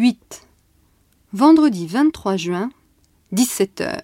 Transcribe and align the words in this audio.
8. 0.00 0.46
Vendredi 1.32 1.88
23 1.88 2.36
juin, 2.36 2.70
17 3.32 3.80
h 3.80 4.00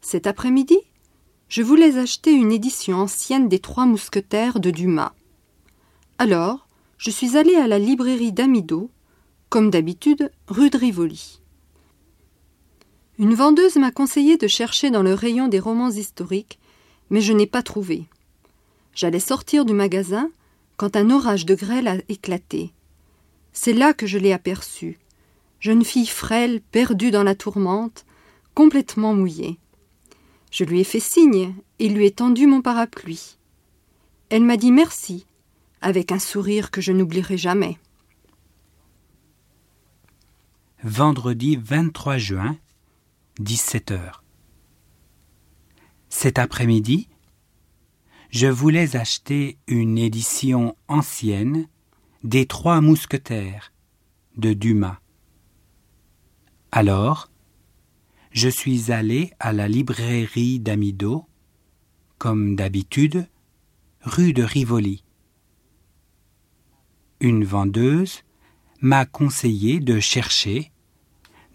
Cet 0.00 0.28
après-midi, 0.28 0.78
je 1.48 1.62
voulais 1.62 1.98
acheter 1.98 2.30
une 2.30 2.52
édition 2.52 2.98
ancienne 2.98 3.48
des 3.48 3.58
Trois 3.58 3.84
Mousquetaires 3.84 4.60
de 4.60 4.70
Dumas. 4.70 5.12
Alors, 6.18 6.68
je 6.98 7.10
suis 7.10 7.36
allé 7.36 7.56
à 7.56 7.66
la 7.66 7.80
librairie 7.80 8.30
d'Amido, 8.30 8.92
comme 9.48 9.70
d'habitude, 9.70 10.30
rue 10.46 10.70
de 10.70 10.78
Rivoli. 10.78 11.40
Une 13.18 13.34
vendeuse 13.34 13.74
m'a 13.74 13.90
conseillé 13.90 14.36
de 14.36 14.46
chercher 14.46 14.92
dans 14.92 15.02
le 15.02 15.14
rayon 15.14 15.48
des 15.48 15.58
romans 15.58 15.90
historiques, 15.90 16.60
mais 17.10 17.20
je 17.20 17.32
n'ai 17.32 17.48
pas 17.48 17.64
trouvé. 17.64 18.04
J'allais 18.94 19.18
sortir 19.18 19.64
du 19.64 19.72
magasin 19.72 20.30
quand 20.76 20.94
un 20.94 21.10
orage 21.10 21.44
de 21.44 21.56
grêle 21.56 21.88
a 21.88 21.96
éclaté. 22.08 22.72
C'est 23.52 23.72
là 23.72 23.92
que 23.94 24.06
je 24.06 24.18
l'ai 24.18 24.32
aperçue, 24.32 24.98
jeune 25.58 25.84
fille 25.84 26.06
frêle, 26.06 26.60
perdue 26.60 27.10
dans 27.10 27.22
la 27.22 27.34
tourmente, 27.34 28.06
complètement 28.54 29.14
mouillée. 29.14 29.58
Je 30.50 30.64
lui 30.64 30.80
ai 30.80 30.84
fait 30.84 31.00
signe 31.00 31.54
et 31.78 31.88
lui 31.88 32.06
ai 32.06 32.10
tendu 32.10 32.46
mon 32.46 32.62
parapluie. 32.62 33.38
Elle 34.28 34.44
m'a 34.44 34.56
dit 34.56 34.72
merci, 34.72 35.26
avec 35.80 36.12
un 36.12 36.18
sourire 36.18 36.70
que 36.70 36.80
je 36.80 36.92
n'oublierai 36.92 37.36
jamais. 37.36 37.78
Vendredi 40.82 41.56
23 41.56 42.18
juin, 42.18 42.56
17 43.38 43.90
h 43.92 44.12
Cet 46.08 46.38
après-midi, 46.38 47.08
je 48.30 48.46
voulais 48.46 48.96
acheter 48.96 49.58
une 49.66 49.98
édition 49.98 50.76
ancienne 50.88 51.66
des 52.22 52.44
Trois 52.44 52.82
Mousquetaires 52.82 53.72
de 54.36 54.52
Dumas. 54.52 54.98
Alors, 56.70 57.30
je 58.30 58.48
suis 58.50 58.92
allé 58.92 59.32
à 59.40 59.54
la 59.54 59.68
librairie 59.68 60.60
d'Amido, 60.60 61.24
comme 62.18 62.56
d'habitude, 62.56 63.26
rue 64.02 64.34
de 64.34 64.42
Rivoli. 64.42 65.02
Une 67.20 67.44
vendeuse 67.44 68.22
m'a 68.82 69.06
conseillé 69.06 69.80
de 69.80 69.98
chercher 69.98 70.72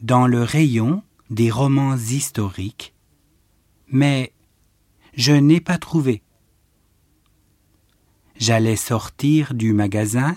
dans 0.02 0.25
le 0.25 0.42
rayon 0.42 1.03
des 1.30 1.52
romans 1.52 1.95
historiques, 1.95 2.95
mais 3.88 4.34
je 5.14 5.31
n'ai 5.31 5.62
pas 5.62 5.78
trouvé. 5.78 6.23
J'allais 8.38 8.75
sortir 8.75 9.53
du 9.53 9.72
magasin 9.72 10.36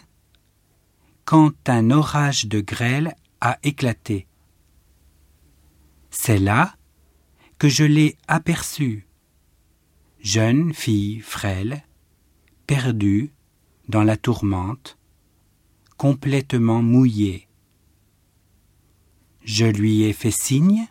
quand 1.28 1.68
un 1.68 1.90
orage 1.90 2.46
de 2.46 2.60
grêle 2.60 3.14
a 3.42 3.58
éclaté. 3.62 4.26
C'est 6.08 6.38
là 6.38 6.74
que 7.58 7.68
je 7.68 7.84
l'ai 7.84 8.16
aperçue, 8.28 9.06
jeune 10.20 10.72
fille 10.72 11.20
frêle, 11.20 11.84
perdue 12.66 13.30
dans 13.90 14.04
la 14.04 14.16
tourmente, 14.16 14.96
complètement 15.98 16.80
mouillée. 16.80 17.46
Je 19.42 19.66
lui 19.66 20.04
ai 20.04 20.14
fait 20.14 20.30
signe 20.30 20.86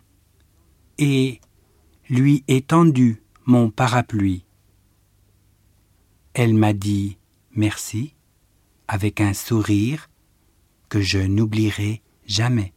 et 0.98 1.40
lui 2.08 2.44
ai 2.46 2.62
tendu 2.62 3.24
mon 3.44 3.70
parapluie. 3.72 4.44
Elle 6.32 6.54
m'a 6.54 6.74
dit 6.74 7.18
merci 7.50 8.14
avec 8.86 9.20
un 9.20 9.34
sourire 9.34 10.08
que 10.88 11.00
je 11.00 11.18
n'oublierai 11.18 12.02
jamais. 12.26 12.72